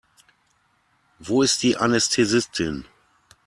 Wo 1.19 1.43
ist 1.43 1.61
die 1.61 1.77
Anästhesistin? 1.77 2.85